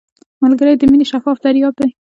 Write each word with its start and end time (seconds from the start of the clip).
ملګری 0.43 0.73
د 0.77 0.83
مینې 0.91 1.05
شفاف 1.11 1.37
دریاب 1.45 1.73
دی 1.79 1.89